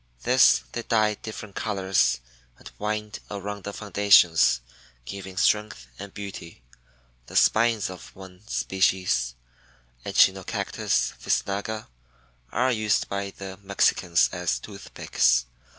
This 0.23 0.63
they 0.71 0.81
dye 0.81 1.13
different 1.13 1.53
colors 1.55 2.21
and 2.57 2.71
wind 2.79 3.19
around 3.29 3.65
the 3.65 3.71
foundations, 3.71 4.59
giving 5.05 5.37
strength 5.37 5.85
and 5.99 6.11
beauty. 6.11 6.63
The 7.27 7.35
spines 7.35 7.87
of 7.87 8.15
one 8.15 8.41
species 8.47 9.35
(Echinocactus 10.03 11.13
visnaga) 11.23 11.85
are 12.51 12.71
used 12.71 13.09
by 13.09 13.29
the 13.29 13.59
Mexicans 13.61 14.27
as 14.31 14.57
toothpicks. 14.57 15.45